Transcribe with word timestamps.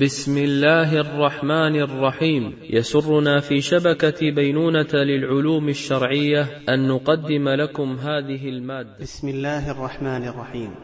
بسم 0.00 0.38
الله 0.38 1.00
الرحمن 1.00 1.76
الرحيم. 1.80 2.54
يسرنا 2.70 3.40
في 3.40 3.60
شبكة 3.60 4.30
بينونة 4.30 4.92
للعلوم 4.94 5.68
الشرعية 5.68 6.48
أن 6.68 6.88
نقدم 6.88 7.48
لكم 7.48 7.96
هذه 7.96 8.48
المادة. 8.48 8.96
بسم 9.00 9.28
الله 9.28 9.70
الرحمن 9.70 10.28
الرحيم. 10.28 10.74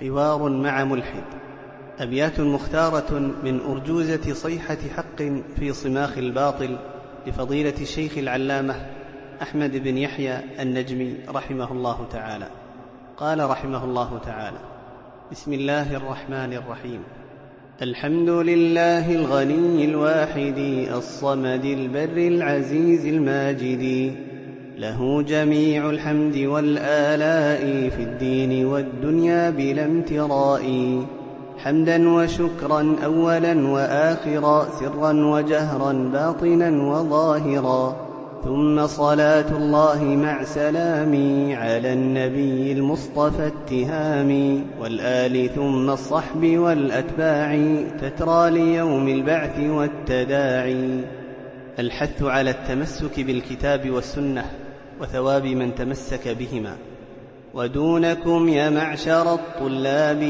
حوار 0.00 0.48
مع 0.48 0.84
ملحد. 0.84 1.24
أبيات 1.98 2.40
مختارة 2.40 3.18
من 3.44 3.60
أرجوزة 3.60 4.32
صيحة 4.32 4.78
حق 4.96 5.22
في 5.58 5.72
صماخ 5.72 6.18
الباطل 6.18 6.78
لفضيلة 7.26 7.80
الشيخ 7.80 8.18
العلامة 8.18 8.74
أحمد 9.42 9.76
بن 9.76 9.98
يحيى 9.98 10.38
النجمي 10.60 11.14
رحمه 11.28 11.72
الله 11.72 12.06
تعالى. 12.12 12.48
قال 13.16 13.50
رحمه 13.50 13.84
الله 13.84 14.18
تعالى 14.18 14.58
بسم 15.32 15.52
الله 15.52 15.96
الرحمن 15.96 16.52
الرحيم. 16.52 17.02
الحمد 17.82 18.28
لله 18.28 19.14
الغني 19.14 19.84
الواحد 19.84 20.58
الصمد 20.96 21.64
البر 21.64 22.16
العزيز 22.16 23.06
الماجد. 23.06 24.12
له 24.78 25.22
جميع 25.22 25.90
الحمد 25.90 26.36
والآلاء 26.36 27.88
في 27.88 28.02
الدين 28.02 28.66
والدنيا 28.66 29.50
بلا 29.50 29.84
امتراء. 29.84 30.62
حمدا 31.58 32.10
وشكرا 32.10 32.96
أولا 33.04 33.68
وآخرا 33.68 34.68
سرا 34.80 35.12
وجهرا 35.12 35.92
باطنا 35.92 36.70
وظاهرا. 36.70 38.05
ثم 38.44 38.86
صلاة 38.86 39.56
الله 39.56 40.04
مع 40.04 40.44
سلامي 40.44 41.54
على 41.54 41.92
النبي 41.92 42.72
المصطفى 42.72 43.46
التهامي 43.46 44.62
والآل 44.80 45.50
ثم 45.54 45.90
الصحب 45.90 46.58
والأتباع 46.58 47.58
تترى 48.00 48.50
ليوم 48.50 49.08
البعث 49.08 49.60
والتداعي. 49.60 51.00
الحث 51.78 52.22
على 52.22 52.50
التمسك 52.50 53.20
بالكتاب 53.20 53.90
والسنة 53.90 54.44
وثواب 55.00 55.44
من 55.44 55.74
تمسك 55.74 56.28
بهما. 56.28 56.76
ودونكم 57.54 58.48
يا 58.48 58.70
معشر 58.70 59.34
الطلاب 59.34 60.22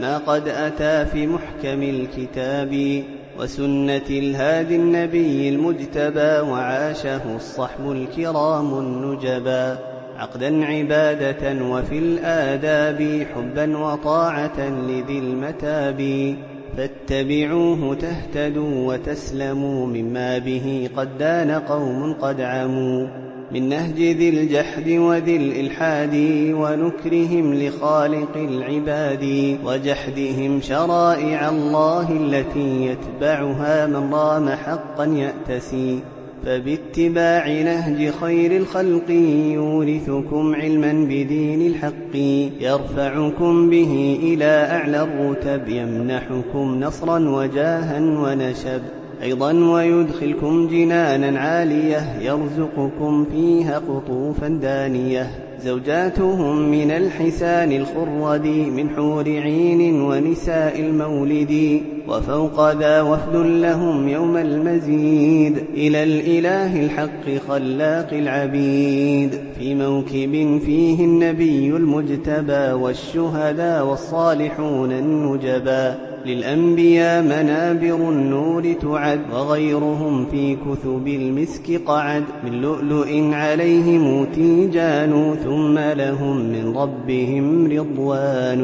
ما 0.00 0.18
قد 0.18 0.48
أتى 0.48 1.06
في 1.10 1.26
محكم 1.26 1.82
الكتاب. 1.82 3.04
وسنة 3.38 4.08
الهادي 4.10 4.76
النبي 4.76 5.48
المجتبى 5.48 6.50
وعاشه 6.50 7.36
الصحب 7.36 7.92
الكرام 7.92 8.78
النجبا 8.78 9.78
عقدا 10.18 10.64
عبادة 10.64 11.64
وفي 11.64 11.98
الآداب 11.98 13.26
حبا 13.34 13.78
وطاعة 13.78 14.60
لذي 14.68 15.18
المتاب 15.18 16.34
فاتبعوه 16.76 17.94
تهتدوا 17.94 18.92
وتسلموا 18.92 19.86
مما 19.86 20.38
به 20.38 20.90
قد 20.96 21.18
دان 21.18 21.50
قوم 21.50 22.12
قد 22.12 22.40
عموا 22.40 23.23
من 23.54 23.68
نهج 23.68 24.00
ذي 24.00 24.28
الجحد 24.28 24.88
وذي 24.88 25.36
الإلحاد 25.36 26.14
ونكرهم 26.54 27.54
لخالق 27.54 28.36
العباد 28.36 29.56
وجحدهم 29.64 30.60
شرائع 30.60 31.48
الله 31.48 32.10
التي 32.10 32.86
يتبعها 32.86 33.86
من 33.86 34.14
رام 34.14 34.48
حقا 34.48 35.04
يأتسي 35.04 35.98
فباتباع 36.44 37.48
نهج 37.48 38.10
خير 38.10 38.56
الخلق 38.56 39.10
يورثكم 39.54 40.54
علما 40.54 40.92
بدين 40.92 41.66
الحق 41.66 42.16
يرفعكم 42.60 43.70
به 43.70 44.18
إلى 44.22 44.68
أعلى 44.70 45.02
الرتب 45.02 45.68
يمنحكم 45.68 46.80
نصرا 46.80 47.18
وجاها 47.18 48.00
ونشب 48.00 48.82
أيضا 49.24 49.52
ويدخلكم 49.52 50.68
جنانا 50.68 51.40
عالية 51.40 52.18
يرزقكم 52.20 53.24
فيها 53.32 53.78
قطوفا 53.78 54.48
دانية. 54.48 55.30
زوجاتهم 55.64 56.70
من 56.70 56.90
الحسان 56.90 57.72
الخرد 57.72 58.46
من 58.46 58.90
حور 58.90 59.24
عين 59.24 60.02
ونساء 60.02 60.80
المولد 60.80 61.80
وفوق 62.08 62.72
ذا 62.72 63.00
وفد 63.00 63.36
لهم 63.36 64.08
يوم 64.08 64.36
المزيد. 64.36 65.58
إلى 65.74 66.02
الإله 66.02 66.84
الحق 66.84 67.48
خلاق 67.48 68.08
العبيد. 68.12 69.34
في 69.58 69.74
موكب 69.74 70.60
فيه 70.66 71.04
النبي 71.04 71.68
المجتبى 71.68 72.72
والشهداء 72.72 73.86
والصالحون 73.86 74.92
النجبا 74.92 76.13
للأنبياء 76.26 77.22
منابر 77.22 78.10
النور 78.10 78.72
تعد 78.72 79.20
وغيرهم 79.32 80.26
في 80.26 80.56
كثب 80.56 81.08
المسك 81.08 81.80
قعد 81.86 82.24
من 82.44 82.60
لؤلؤ 82.60 83.32
عليهم 83.32 84.24
تيجان 84.24 85.36
ثم 85.44 85.78
لهم 85.78 86.36
من 86.36 86.76
ربهم 86.76 87.66
رضوان. 87.66 88.62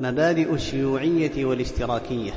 مبادئ 0.00 0.54
الشيوعية 0.54 1.44
والاشتراكية. 1.44 2.32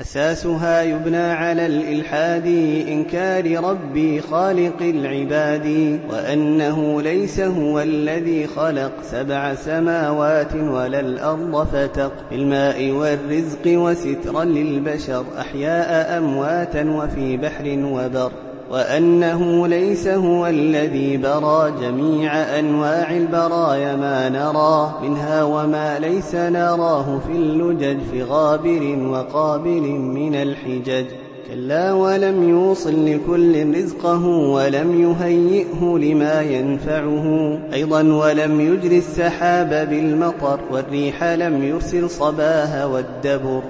أساسها 0.00 0.82
يبنى 0.82 1.16
على 1.16 1.66
الإلحاد 1.66 2.46
إنكار 2.88 3.64
ربي 3.64 4.20
خالق 4.20 4.82
العباد 4.82 6.00
وأنه 6.10 7.02
ليس 7.02 7.40
هو 7.40 7.80
الذي 7.80 8.46
خلق 8.46 8.92
سبع 9.02 9.54
سماوات 9.54 10.54
ولا 10.54 11.00
الأرض 11.00 11.66
فتق. 11.66 12.12
بالماء 12.30 12.90
والرزق 12.90 13.66
وسترا 13.66 14.44
للبشر 14.44 15.24
أحياء 15.38 16.18
أمواتا 16.18 16.90
وفي 16.90 17.36
بحر 17.36 17.64
وبر. 17.66 18.32
وأنه 18.70 19.66
ليس 19.66 20.08
هو 20.08 20.46
الذي 20.46 21.16
برى 21.16 21.72
جميع 21.80 22.32
أنواع 22.34 23.16
البرايا 23.16 23.96
ما 23.96 24.28
نرى 24.28 24.94
منها 25.02 25.42
وما 25.42 25.98
ليس 25.98 26.34
نراه 26.34 27.18
في 27.26 27.32
اللجج 27.32 27.98
في 28.10 28.22
غابر 28.22 28.98
وقابل 29.10 29.82
من 29.90 30.34
الحجج. 30.34 31.04
كلا 31.50 31.92
ولم 31.92 32.48
يوصل 32.48 33.06
لكل 33.06 33.74
رزقه 33.74 34.26
ولم 34.26 35.00
يهيئه 35.00 35.98
لما 35.98 36.42
ينفعه. 36.42 37.58
أيضا 37.74 38.02
ولم 38.02 38.60
يجر 38.60 38.96
السحاب 38.96 39.88
بالمطر 39.90 40.60
والريح 40.70 41.24
لم 41.24 41.62
يرسل 41.64 42.10
صباها 42.10 42.84
والدبر. 42.84 43.62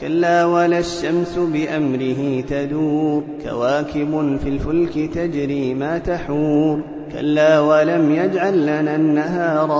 كلا 0.00 0.44
ولا 0.44 0.78
الشمس 0.78 1.38
بأمره 1.38 2.40
تدور. 2.40 3.22
كواكب 3.44 4.38
في 4.42 4.48
الفلك 4.48 5.14
تجري 5.14 5.74
ما 5.74 5.98
تحور. 5.98 6.80
كلا 7.12 7.60
ولم 7.60 8.14
يجعل 8.14 8.62
لنا 8.62 8.96
النهار 8.96 9.70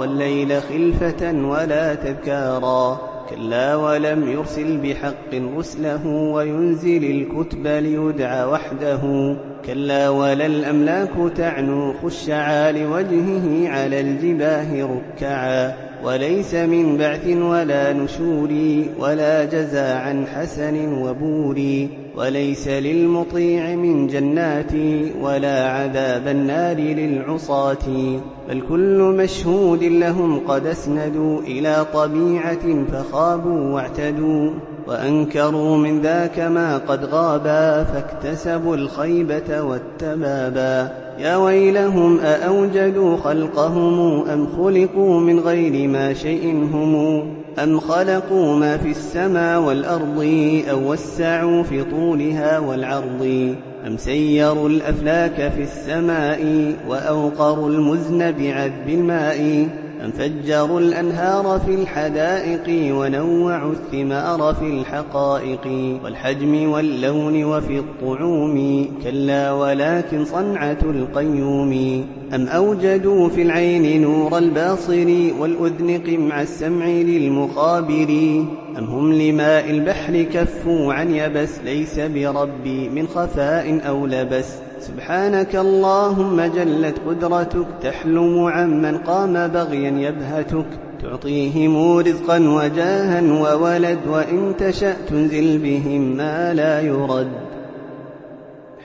والليل 0.00 0.62
خلفة 0.62 1.32
ولا 1.48 1.94
تذكارا. 1.94 3.00
كلا 3.30 3.76
ولم 3.76 4.30
يرسل 4.30 4.76
بحق 4.76 5.56
رسله 5.58 6.06
وينزل 6.06 7.04
الكتب 7.04 7.66
ليدعى 7.66 8.44
وحده. 8.44 9.36
كلا 9.66 10.08
ولا 10.08 10.46
الأملاك 10.46 11.10
تعنو 11.36 11.92
خشعا 11.92 12.72
لوجهه 12.72 13.68
على 13.68 14.00
الجباه 14.00 14.88
ركعا. 14.96 15.83
وليس 16.04 16.54
من 16.54 16.96
بعث 16.96 17.26
ولا 17.26 17.92
نشور 17.92 18.50
ولا 18.98 19.44
جزاء 19.44 19.96
عن 19.96 20.26
حسن 20.26 20.92
وبور 20.92 21.88
وليس 22.16 22.68
للمطيع 22.68 23.74
من 23.74 24.06
جنات 24.06 24.72
ولا 25.20 25.70
عذاب 25.70 26.28
النار 26.28 26.76
للعصاة 26.76 27.86
بل 28.48 28.62
كل 28.68 28.98
مشهود 29.18 29.84
لهم 29.84 30.40
قد 30.48 30.66
اسندوا 30.66 31.40
إلى 31.40 31.86
طبيعة 31.94 32.84
فخابوا 32.92 33.74
واعتدوا 33.74 34.50
وأنكروا 34.86 35.76
من 35.76 36.00
ذاك 36.00 36.38
ما 36.38 36.78
قد 36.78 37.04
غابا 37.04 37.84
فاكتسبوا 37.84 38.76
الخيبة 38.76 39.62
والتبابا 39.62 41.03
يا 41.18 41.36
ويلهم 41.36 42.20
أأوجدوا 42.20 43.16
خلقهم 43.16 44.28
أم 44.28 44.46
خلقوا 44.46 45.20
من 45.20 45.40
غير 45.40 45.88
ما 45.88 46.12
شيء 46.12 46.68
هم 46.72 47.22
أم 47.62 47.80
خلقوا 47.80 48.56
ما 48.56 48.76
في 48.76 48.90
السماء 48.90 49.60
والأرض 49.60 50.28
أو 50.70 50.92
وسعوا 50.92 51.62
في 51.62 51.84
طولها 51.84 52.58
والعرض؟ 52.58 53.54
أم 53.86 53.96
سيروا 53.96 54.68
الأفلاك 54.68 55.52
في 55.56 55.62
السماء 55.62 56.72
وأوقروا 56.88 57.68
المزن 57.68 58.32
بعذب 58.32 58.88
الماء؟ 58.88 59.68
فجروا 60.10 60.80
الأنهار 60.80 61.60
في 61.66 61.74
الحدائق 61.74 62.94
ونوعوا 62.94 63.72
الثمار 63.72 64.54
في 64.54 64.66
الحقائق 64.66 65.98
والحجم 66.04 66.70
واللون 66.70 67.44
وفي 67.44 67.78
الطعوم. 67.78 68.88
كلا 69.04 69.52
ولكن 69.52 70.24
صنعة 70.24 70.78
القيوم. 70.82 72.04
أم 72.34 72.46
أوجدوا 72.48 73.28
في 73.28 73.42
العين 73.42 74.02
نور 74.02 74.38
الباصر 74.38 75.08
والأذن 75.40 76.00
قمع 76.06 76.42
السمع 76.42 76.86
للمخابر؟ 76.86 78.44
أم 78.78 78.84
هم 78.84 79.12
لماء 79.12 79.70
البحر 79.70 80.22
كفوا 80.22 80.92
عن 80.92 81.14
يبس 81.14 81.58
ليس 81.64 82.00
بربي 82.00 82.88
من 82.88 83.06
خفاء 83.06 83.88
أو 83.88 84.06
لبس؟ 84.06 84.54
سبحانك 84.88 85.56
اللهم 85.56 86.40
جلت 86.40 86.96
قدرتك 87.08 87.66
تحلم 87.82 88.44
عمن 88.44 88.98
قام 88.98 89.48
بغيا 89.48 89.90
يبهتك 89.90 90.66
تعطيهم 91.02 91.98
رزقا 91.98 92.38
وجاها 92.38 93.22
وولد 93.22 93.98
وإن 94.08 94.54
تشأ 94.58 94.96
تنزل 95.08 95.58
بهم 95.58 96.16
ما 96.16 96.54
لا 96.54 96.80
يرد. 96.80 97.32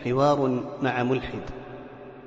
حوار 0.04 0.64
مع 0.82 1.04
ملحد 1.04 1.46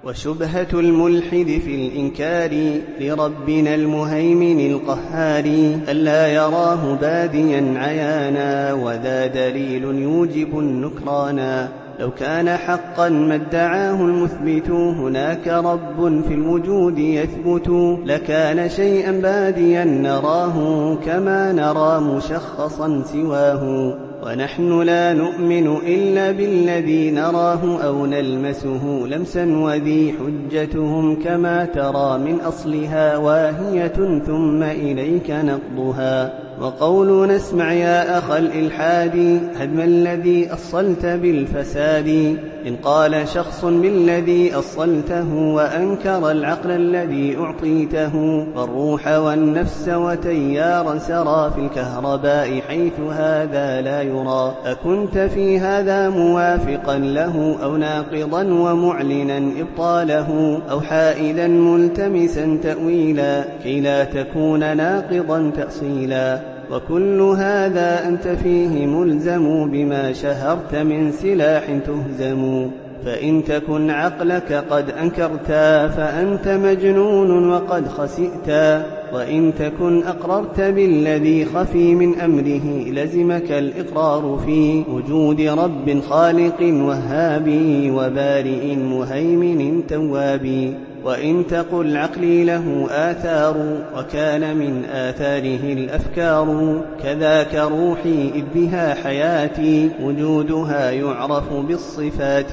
وشبهة 0.05 0.73
الملحد 0.73 1.61
في 1.65 1.75
الإنكار 1.75 2.81
لربنا 3.01 3.75
المهيمن 3.75 4.73
القهار 4.73 5.45
ألا 5.89 6.29
يراه 6.29 6.95
باديا 6.95 7.75
عيانا 7.77 8.73
وذا 8.73 9.27
دليل 9.27 9.85
يوجب 9.85 10.59
النكرانا. 10.59 11.82
لو 12.03 12.11
كان 12.11 12.57
حقا 12.57 13.09
ما 13.09 13.35
ادعاه 13.35 13.95
المثبت 13.95 14.71
هناك 14.71 15.49
رب 15.49 16.23
في 16.29 16.35
الوجود 16.35 16.99
يثبت. 16.99 17.69
لكان 18.07 18.69
شيئا 18.69 19.13
باديا 19.13 19.85
نراه 19.85 20.95
كما 20.95 21.53
نرى 21.53 22.01
مشخصا 22.01 23.03
سواه. 23.13 23.95
ونحن 24.27 24.83
لا 24.83 25.13
نؤمن 25.13 25.77
إلا 25.77 26.31
بالذي 26.31 27.11
نراه 27.11 27.83
أو 27.85 28.07
نلمسه 28.07 29.07
لمسا 29.07 29.57
وذي 29.57 30.15
حجتهم 30.19 31.23
كما 31.25 31.65
ترى 31.65 32.19
من 32.19 32.41
أصلها 32.41 33.17
واهية 33.17 34.23
ثم 34.27 34.63
إليك 34.63 35.31
نقضها. 35.31 36.42
وقول 36.63 37.29
نسمع 37.29 37.73
يا 37.73 38.19
أخ 38.19 38.31
الإلحاد 38.31 39.41
هدم 39.57 39.81
الذي 39.81 40.53
أصلت 40.53 41.07
بالفساد. 41.07 42.37
إن 42.67 42.77
قال 42.77 43.29
شخص 43.29 43.65
بالذي 43.65 44.55
أصلته 44.55 45.35
وأنكر 45.35 46.31
العقل 46.31 46.71
الذي 46.71 47.37
أعطيته. 47.37 48.17
والروح 48.57 49.09
والنفس 49.09 49.89
وتيارا 49.89 50.99
سرى 50.99 51.53
في 51.55 51.61
الكهرباء 51.61 52.61
حيث 52.69 53.01
هذا 53.01 53.81
لا 53.81 54.03
يرى. 54.03 54.55
أكنت 54.65 55.19
في 55.19 55.59
هذا 55.59 56.09
موافقا 56.09 56.99
له 56.99 57.57
أو 57.63 57.77
ناقضا 57.77 58.43
ومعلنا 58.43 59.53
إبطاله 59.61 60.61
أو 60.71 60.81
حائدا 60.81 61.49
ملتمسا 61.49 62.59
تأويلا 62.63 63.45
كي 63.63 63.81
لا 63.81 64.05
تكون 64.05 64.77
ناقضا 64.77 65.51
تأصيلا. 65.57 66.52
وكل 66.73 67.21
هذا 67.21 68.09
أنت 68.09 68.29
فيه 68.29 68.87
ملزم 68.87 69.71
بما 69.71 70.13
شهرت 70.13 70.75
من 70.75 71.13
سلاح 71.13 71.65
تهزم. 71.87 72.71
فإن 73.05 73.45
تكن 73.45 73.91
عقلك 73.91 74.53
قد 74.71 74.91
أنكرتا 74.91 75.89
فأنت 75.89 76.49
مجنون 76.49 77.51
وقد 77.51 77.89
خسئتا 77.89 78.85
وإن 79.15 79.53
تكن 79.59 80.03
أقررت 80.03 80.61
بالذي 80.61 81.45
خفي 81.45 81.95
من 81.95 82.21
أمره 82.21 82.91
لزمك 82.91 83.53
الإقرار 83.53 84.41
في 84.47 84.83
وجود 84.91 85.41
رب 85.41 86.01
خالق 86.09 86.61
وهاب 86.61 87.49
وبارئ 87.91 88.77
مهيمن 88.77 89.87
تواب 89.87 90.75
وإن 91.05 91.47
تقل 91.47 91.97
عقلي 91.97 92.45
له 92.45 92.87
آثار 92.91 93.57
وكان 93.97 94.57
من 94.57 94.85
آثاره 94.85 95.73
الأفكار 95.73 96.81
كذاك 97.03 97.55
روحي 97.55 98.31
إذ 98.35 98.45
بها 98.55 98.95
حياتي 98.95 99.91
وجودها 100.03 100.91
يعرف 100.91 101.53
بالصفات 101.53 102.53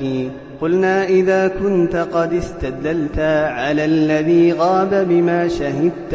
قلنا 0.62 1.08
إذا 1.08 1.48
كنت 1.48 1.96
قد 1.96 2.34
استدلت 2.34 3.20
على 3.50 3.86
الذي 3.86 4.54
غاب 4.54 5.08
بما 5.10 5.48
شهدت 5.48 6.14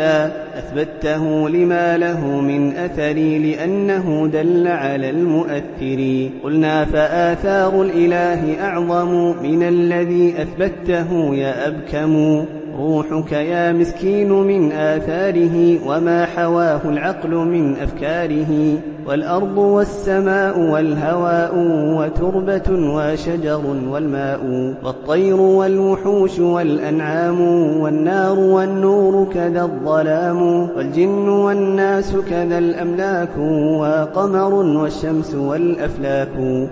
أثبته 0.54 1.48
لما 1.48 1.96
له 1.96 2.26
من 2.26 2.76
أثر 2.76 3.14
لأنه 3.38 4.30
دل 4.32 4.68
على 4.68 5.10
المؤثر. 5.10 6.30
قلنا 6.42 6.84
فآثار 6.84 7.82
الإله 7.82 8.60
أعظم 8.60 9.42
من 9.42 9.62
الذي 9.62 10.34
أثبته 10.42 11.34
يا 11.34 11.68
أبكم. 11.68 12.44
روحك 12.78 13.32
يا 13.32 13.72
مسكين 13.72 14.32
من 14.32 14.72
آثاره 14.72 15.88
وما 15.88 16.26
حواه 16.26 16.80
العقل 16.84 17.34
من 17.34 17.76
أفكاره 17.76 18.78
والأرض 19.06 19.58
والسماء 19.58 20.58
والهواء 20.60 21.52
وتربة 21.98 22.62
وشجر 22.70 23.60
والماء 23.88 24.40
والطير 24.84 25.40
والوحوش 25.40 26.38
والأنعام 26.38 27.40
والنار 27.80 28.38
والنور 28.38 29.28
كذا 29.34 29.62
الظلام 29.62 30.42
والجن 30.76 31.28
والناس 31.28 32.16
كذا 32.30 32.58
الأملاك 32.58 33.38
وقمر 33.80 34.54
والشمس 34.54 35.34
والأفلاك 35.34 36.28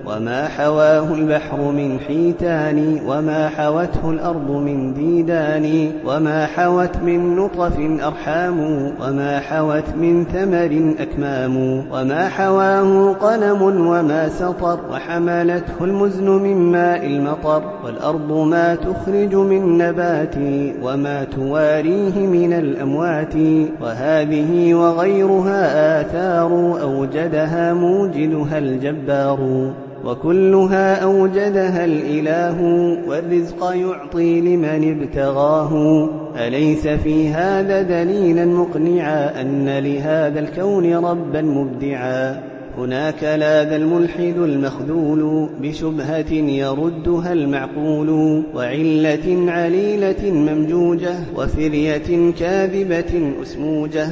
وما 0.06 0.48
حواه 0.48 1.14
البحر 1.14 1.60
من 1.60 2.00
حيتان 2.00 2.98
وما 3.06 3.48
حوته 3.48 4.10
الأرض 4.10 4.50
من 4.50 4.94
ديدان 4.94 5.91
وما 6.06 6.46
حوت 6.46 6.96
من 6.96 7.36
نطف 7.36 7.78
أرحام 8.04 8.60
وما 9.00 9.40
حوت 9.40 9.88
من 9.96 10.24
ثمر 10.24 10.94
أكمام 10.98 11.56
وما 11.92 12.28
حواه 12.28 13.12
قلم 13.12 13.62
وما 13.62 14.28
سطر 14.28 14.80
وحملته 14.90 15.84
المزن 15.84 16.28
من 16.30 16.56
ماء 16.72 17.06
المطر 17.06 17.62
والأرض 17.84 18.32
ما 18.32 18.74
تخرج 18.74 19.34
من 19.34 19.78
نبات 19.78 20.34
وما 20.82 21.24
تواريه 21.24 22.26
من 22.26 22.52
الأموات 22.52 23.34
وهذه 23.80 24.74
وغيرها 24.74 26.00
آثار 26.00 26.78
أوجدها 26.82 27.72
موجدها 27.72 28.58
الجبار 28.58 29.72
وكلها 30.04 30.94
أوجدها 31.02 31.84
الإله 31.84 32.62
والرزق 33.08 33.74
يعطي 33.74 34.40
لمن 34.40 35.00
ابتغاه. 35.00 36.08
أليس 36.36 36.88
في 36.88 37.28
هذا 37.28 37.82
دليلا 37.82 38.44
مقنعا 38.44 39.40
أن 39.40 39.78
لهذا 39.78 40.40
الكون 40.40 40.94
ربا 40.94 41.42
مبدعا؟ 41.42 42.42
هناك 42.78 43.22
لاذ 43.22 43.72
الملحد 43.72 44.36
المخذول 44.38 45.48
بشبهة 45.60 46.32
يردها 46.32 47.32
المعقول 47.32 48.42
وعلة 48.54 49.52
عليلة 49.52 50.30
ممجوجة 50.30 51.14
وفرية 51.36 52.32
كاذبة 52.38 53.32
أسموجة. 53.42 54.08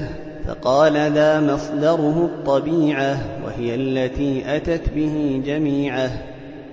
فقال 0.50 1.12
ذا 1.12 1.40
مصدره 1.40 2.24
الطبيعة 2.24 3.18
وهي 3.46 3.74
التي 3.74 4.56
أتت 4.56 4.82
به 4.96 5.42
جميعة. 5.46 6.10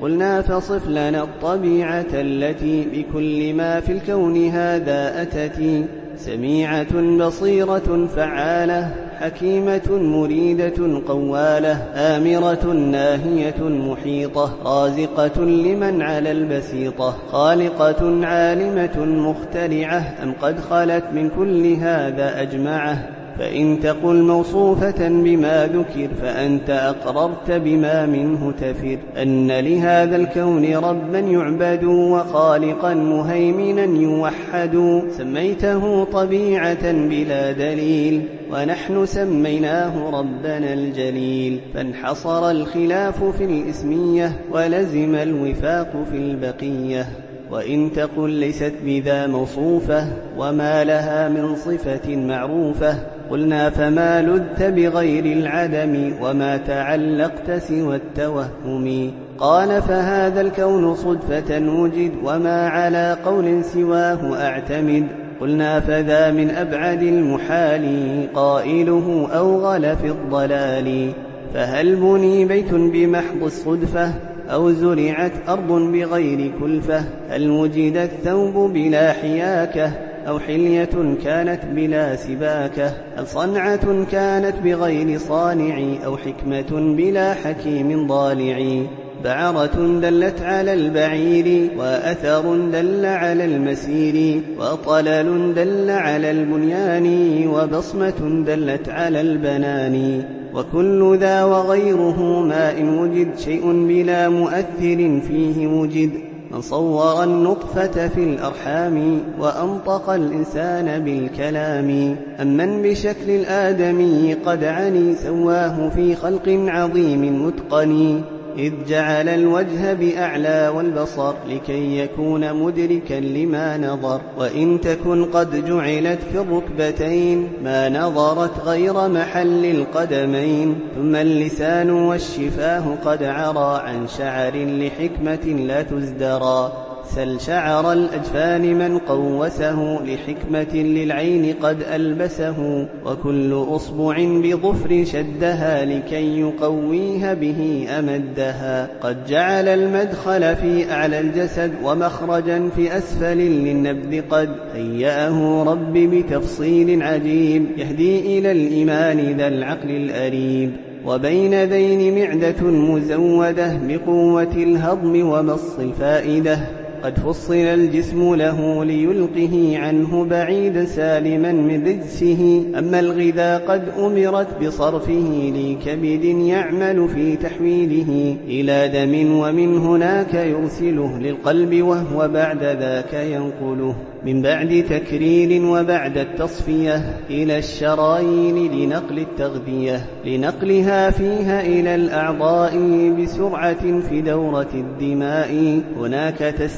قلنا 0.01 0.41
فصف 0.41 0.87
لنا 0.87 1.23
الطبيعة 1.23 2.05
التي 2.13 2.85
بكل 2.93 3.53
ما 3.53 3.79
في 3.79 3.91
الكون 3.91 4.47
هذا 4.47 5.21
أتت. 5.21 5.85
سميعة 6.17 7.17
بصيرة 7.17 8.07
فعالة 8.15 8.95
حكيمة 9.19 9.89
مريدة 9.91 11.01
قوالة 11.07 11.83
آمرة 11.95 12.73
ناهية 12.73 13.63
محيطة 13.63 14.55
رازقة 14.65 15.43
لمن 15.43 16.01
على 16.01 16.31
البسيطة 16.31 17.15
خالقة 17.31 18.25
عالمة 18.25 19.05
مخترعة 19.05 20.13
أم 20.23 20.33
قد 20.41 20.59
خلت 20.59 21.03
من 21.13 21.29
كل 21.29 21.73
هذا 21.73 22.41
أجمعة. 22.41 23.16
فإن 23.39 23.79
تقل 23.79 24.21
موصوفة 24.21 25.07
بما 25.07 25.67
ذكر 25.67 26.07
فأنت 26.21 26.69
أقررت 26.69 27.51
بما 27.51 28.05
منه 28.05 28.51
تفر 28.51 28.97
أن 29.21 29.51
لهذا 29.51 30.15
الكون 30.15 30.75
ربا 30.75 31.19
يعبد 31.19 31.83
وخالقا 31.83 32.93
مهيمنا 32.93 34.01
يوحد 34.01 35.01
سميته 35.17 36.03
طبيعة 36.03 36.91
بلا 36.91 37.51
دليل 37.51 38.21
ونحن 38.51 39.05
سميناه 39.05 40.09
ربنا 40.19 40.73
الجليل 40.73 41.59
فانحصر 41.73 42.51
الخلاف 42.51 43.23
في 43.23 43.43
الإسمية 43.43 44.31
ولزم 44.51 45.15
الوفاق 45.15 45.91
في 46.11 46.17
البقية 46.17 47.05
وإن 47.51 47.91
تقل 47.95 48.29
ليست 48.29 48.73
بذا 48.85 49.27
موصوفة 49.27 50.07
وما 50.37 50.83
لها 50.83 51.29
من 51.29 51.55
صفة 51.55 52.15
معروفة 52.15 52.95
قلنا 53.29 53.69
فما 53.69 54.21
لذت 54.21 54.63
بغير 54.63 55.25
العدم 55.25 56.13
وما 56.21 56.57
تعلقت 56.57 57.51
سوى 57.51 57.95
التوهم. 57.95 59.11
قال 59.37 59.81
فهذا 59.81 60.41
الكون 60.41 60.95
صدفة 60.95 61.59
وجد 61.69 62.11
وما 62.23 62.67
على 62.67 63.17
قول 63.25 63.63
سواه 63.63 64.41
أعتمد. 64.41 65.07
قلنا 65.41 65.79
فذا 65.79 66.31
من 66.31 66.49
أبعد 66.49 67.01
المحال 67.01 67.85
قائله 68.33 69.27
أوغل 69.33 69.95
في 69.95 70.07
الضلال. 70.07 71.11
فهل 71.53 71.95
بني 71.95 72.45
بيت 72.45 72.73
بمحض 72.73 73.43
الصدفة 73.43 74.13
أو 74.49 74.71
زرعت 74.71 75.31
أرض 75.49 75.71
بغير 75.71 76.51
كلفة 76.59 77.03
هل 77.29 77.49
وجد 77.49 77.97
الثوب 77.97 78.73
بلا 78.73 79.13
حياكة؟ 79.13 79.91
أو 80.27 80.39
حلية 80.39 81.17
كانت 81.23 81.65
بلا 81.65 82.15
سباكة؟ 82.15 82.93
هل 83.17 83.27
صنعة 83.27 84.05
كانت 84.11 84.55
بغير 84.63 85.19
صانع؟ 85.19 85.77
أو 86.05 86.17
حكمة 86.17 86.95
بلا 86.95 87.33
حكيم 87.33 88.07
ضالع؟ 88.07 88.83
بعرة 89.23 89.99
دلت 90.01 90.41
على 90.41 90.73
البعير 90.73 91.69
وأثر 91.77 92.55
دل 92.71 93.05
على 93.05 93.45
المسير 93.45 94.41
وطلل 94.59 95.53
دل 95.53 95.89
على 95.89 96.31
البنيان 96.31 97.47
وبصمة 97.47 98.43
دلت 98.47 98.89
على 98.89 99.21
البنان. 99.21 100.23
وكل 100.53 101.17
ذا 101.17 101.43
وغيره 101.43 102.41
ما 102.41 102.77
إن 102.77 102.99
وجد 102.99 103.37
شيء 103.37 103.87
بلا 103.87 104.29
مؤثر 104.29 105.19
فيه 105.27 105.67
وجد. 105.67 106.09
من 106.51 106.61
صور 106.61 107.23
النطفة 107.23 108.07
في 108.07 108.23
الأرحام 108.23 109.21
وأنطق 109.39 110.09
الإنسان 110.09 111.03
بالكلام. 111.03 112.15
أمن 112.41 112.81
بشكل 112.81 113.29
الآدمي 113.29 114.33
قد 114.33 114.63
عني 114.63 115.15
سواه 115.15 115.89
في 115.89 116.15
خلق 116.15 116.43
عظيم 116.47 117.45
متقن. 117.45 118.21
إذ 118.57 118.73
جعل 118.87 119.29
الوجه 119.29 119.93
بأعلى 119.93 120.71
والبصر 120.75 121.33
لكي 121.49 121.97
يكون 121.97 122.53
مدركا 122.53 123.13
لما 123.13 123.77
نظر. 123.77 124.21
وإن 124.37 124.81
تكن 124.81 125.25
قد 125.25 125.65
جعلت 125.65 126.19
في 126.31 126.39
الركبتين 126.39 127.49
ما 127.63 127.89
نظرت 127.89 128.59
غير 128.65 129.07
محل 129.07 129.65
القدمين. 129.65 130.79
ثم 130.95 131.15
اللسان 131.15 131.89
والشفاه 131.89 132.83
قد 133.05 133.23
عرى 133.23 133.81
عن 133.83 134.07
شعر 134.07 134.53
لحكمة 134.55 135.63
لا 135.67 135.81
تزدرى. 135.81 136.86
سل 137.05 137.41
شعر 137.41 137.93
الأجفان 137.93 138.61
من 138.61 138.97
قوسه 138.97 139.99
لحكمة 140.05 140.81
للعين 140.81 141.53
قد 141.61 141.83
ألبسه 141.93 142.87
وكل 143.05 143.53
أصبع 143.53 144.17
بظفر 144.43 145.03
شدها 145.03 145.85
لكي 145.85 146.39
يقويها 146.39 147.33
به 147.33 147.87
أمدها. 147.99 148.89
قد 149.01 149.25
جعل 149.25 149.67
المدخل 149.67 150.55
في 150.55 150.91
أعلى 150.91 151.19
الجسد 151.19 151.71
ومخرجا 151.83 152.69
في 152.75 152.97
أسفل 152.97 153.37
للنبذ 153.37 154.21
قد 154.29 154.49
هيأه 154.73 155.63
رب 155.63 155.93
بتفصيل 155.93 157.03
عجيب 157.03 157.65
يهدي 157.77 158.39
إلى 158.39 158.51
الإيمان 158.51 159.37
ذا 159.37 159.47
العقل 159.47 159.91
الأريب. 159.91 160.71
وبين 161.05 161.63
ذين 161.63 162.19
معدة 162.19 162.61
مزودة 162.61 163.79
بقوة 163.87 164.53
الهضم 164.55 165.29
ومص 165.29 165.79
الفائدة. 165.79 166.76
قد 167.03 167.19
فصل 167.19 167.53
الجسم 167.53 168.35
له 168.35 168.85
ليلقه 168.85 169.77
عنه 169.77 170.25
بعيدا 170.25 170.85
سالما 170.85 171.51
من 171.51 171.87
رجسه. 171.87 172.63
أما 172.77 172.99
الغذاء 172.99 173.65
قد 173.67 173.83
أمرت 173.99 174.63
بصرفه 174.63 175.53
لكبد 175.55 176.23
يعمل 176.23 177.09
في 177.09 177.35
تحويله 177.35 178.35
إلى 178.47 178.87
دم 178.87 179.37
ومن 179.37 179.77
هناك 179.77 180.33
يرسله 180.33 181.19
للقلب 181.19 181.81
وهو 181.81 182.27
بعد 182.27 182.63
ذاك 182.63 183.13
ينقله. 183.13 183.95
من 184.25 184.41
بعد 184.41 184.85
تكرير 184.89 185.65
وبعد 185.65 186.17
التصفية 186.17 187.17
إلى 187.29 187.57
الشرايين 187.57 188.71
لنقل 188.71 189.19
التغذية 189.19 190.05
لنقلها 190.25 191.09
فيها 191.09 191.61
إلى 191.61 191.95
الأعضاء 191.95 192.77
بسرعة 193.21 194.01
في 194.09 194.21
دورة 194.21 194.67
الدماء. 194.73 195.81
هناك 195.99 196.37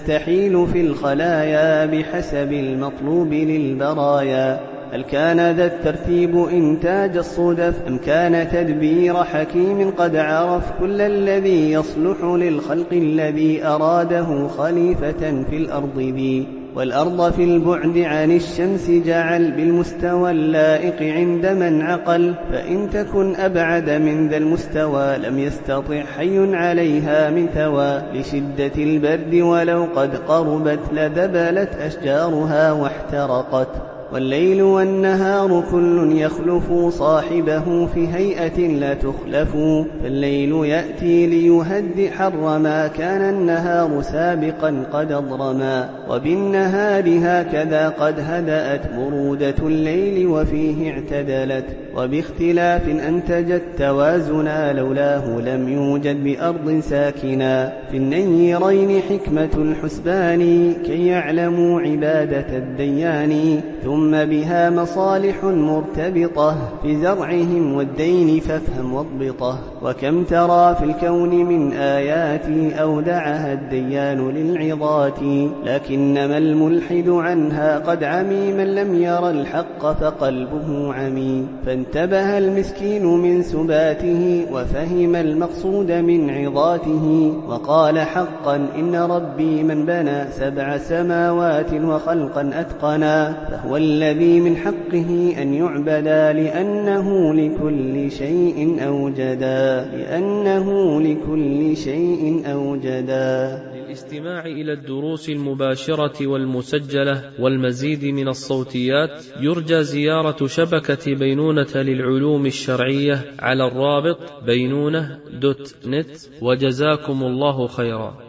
تستحيل 0.10 0.68
في 0.68 0.82
الخلايا 0.82 1.86
بحسب 1.86 2.52
المطلوب 2.52 3.34
للبرايا. 3.34 4.60
هل 4.92 5.04
كان 5.04 5.56
ذا 5.56 5.66
الترتيب 5.66 6.38
إنتاج 6.38 7.18
الصدف؟ 7.18 7.82
أم 7.88 7.98
كان 7.98 8.50
تدبير 8.50 9.24
حكيم 9.24 9.92
قد 9.92 10.16
عرف 10.16 10.72
كل 10.80 11.02
الذي 11.02 11.72
يصلح 11.72 12.24
للخلق 12.24 12.94
الذي 12.94 13.66
أراده 13.66 14.48
خليفة 14.48 15.44
في 15.50 15.58
الأرض 15.58 16.00
ذي 16.00 16.59
والأرض 16.76 17.32
في 17.32 17.44
البعد 17.44 17.98
عن 17.98 18.32
الشمس 18.32 18.90
جعل 18.90 19.52
بالمستوى 19.52 20.32
اللائق 20.32 21.14
عند 21.16 21.46
من 21.46 21.82
عقل 21.82 22.36
فإن 22.52 22.90
تكن 22.90 23.36
أبعد 23.36 23.90
من 23.90 24.30
ذا 24.30 24.38
المستوى 24.38 25.18
لم 25.18 25.40
يستطع 25.40 26.04
حي 26.18 26.56
عليها 26.56 27.30
من 27.30 27.48
ثوى 27.48 28.02
لشدة 28.14 28.84
البرد 28.84 29.36
ولو 29.36 29.88
قد 29.96 30.16
قربت 30.16 30.80
لذبلت 30.94 31.76
أشجارها 31.76 32.72
واحترقت. 32.72 33.89
والليل 34.14 34.62
والنهار 34.62 35.64
كل 35.72 36.12
يخلف 36.12 36.74
صاحبه 36.90 37.86
في 37.86 38.08
هيئة 38.08 38.68
لا 38.68 38.94
تخلف. 38.94 39.58
فالليل 40.04 40.52
يأتي 40.66 41.28
ليهد 41.28 42.10
حر 42.18 42.60
ما 42.60 42.88
كان 42.88 43.36
النهار 43.36 44.02
سابقا 44.02 44.84
قد 44.94 45.12
أضرما 45.12 45.90
وبالنهار 46.10 47.04
هكذا 47.24 47.90
قد 47.90 48.16
هدأت 48.20 48.82
برودة 48.98 49.56
الليل 49.64 50.28
وفيه 50.28 50.92
اعتدلت. 50.92 51.66
وباختلاف 51.96 52.90
أنتجت 52.90 53.62
توازنا 53.78 54.74
لولاه 54.74 55.40
لم 55.40 55.70
يوجد 55.70 56.24
بأرض 56.24 56.80
ساكنا 56.80 57.74
في 57.92 57.98
النيرين 57.98 59.02
حكمة 59.02 59.50
الحسبان 59.58 60.74
كي 60.86 61.08
يعلموا 61.08 61.82
عبادة 61.82 62.58
الديان. 62.58 63.62
ثم 64.00 64.26
بها 64.26 64.70
مصالح 64.70 65.44
مرتبطة 65.44 66.56
في 66.82 67.02
زرعهم 67.02 67.74
والدين 67.74 68.40
فافهم 68.40 68.94
واضبطه 68.94 69.60
وكم 69.84 70.24
ترى 70.24 70.76
في 70.76 70.84
الكون 70.84 71.30
من 71.30 71.74
آيات 71.74 72.46
أودعها 72.80 73.54
الديان 73.54 74.30
للعظات 74.30 75.20
لكنما 75.66 76.38
الملحد 76.38 77.10
عنها 77.10 77.80
قد 77.80 78.04
عمي 78.04 78.52
من 78.54 78.76
لم 78.76 79.04
ير 79.04 79.30
الحق 79.30 79.92
فقلبه 79.92 80.94
عمي 80.94 81.46
فانتبه 81.66 82.38
المسكين 82.38 83.06
من 83.06 83.44
سباته 83.44 84.46
وفهم 84.52 85.16
المقصود 85.16 85.92
من 85.92 86.30
عظاته 86.30 87.34
وقال 87.48 88.00
حقا 88.00 88.56
إن 88.56 88.96
ربي 88.96 89.64
من 89.64 89.86
بنى 89.86 90.32
سبع 90.32 90.78
سماوات 90.78 91.74
وخلقا 91.74 92.52
أتقنا 92.54 93.34
فهو 93.52 93.78
الذي 93.90 94.40
من 94.40 94.58
حقه 94.58 95.10
أن 95.42 95.54
يعبدا 95.54 96.34
لأنه 96.34 97.34
لكل 97.34 98.12
شيء 98.12 98.88
أوجدا 98.88 99.90
لأنه 99.98 100.68
لكل 101.02 101.78
شيء 101.78 102.44
أوجدا 102.46 103.30
للاستماع 103.76 104.46
إلى 104.46 104.74
الدروس 104.74 105.30
المباشرة 105.30 106.28
والمسجلة 106.28 107.32
والمزيد 107.40 108.06
من 108.06 108.28
الصوتيات 108.28 109.26
يرجى 109.42 109.84
زيارة 109.84 110.48
شبكة 110.48 111.16
بينونة 111.16 111.74
للعلوم 111.76 112.46
الشرعية 112.46 113.26
على 113.40 113.68
الرابط 113.68 114.44
بينونة 114.46 115.20
دوت 115.42 115.76
نت 115.88 116.16
وجزاكم 116.42 117.24
الله 117.24 117.68
خيرا. 117.68 118.29